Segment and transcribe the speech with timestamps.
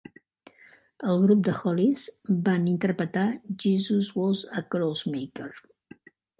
[1.11, 2.07] El grup The Hollies
[2.49, 3.27] van interpretar
[3.67, 5.51] "Jesus Was A Crossmaker".